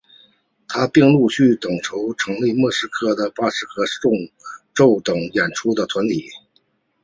[0.67, 1.69] 他并陆续筹
[2.07, 4.11] 办成立莫斯科巴洛克四重
[4.73, 6.27] 奏等演出团体。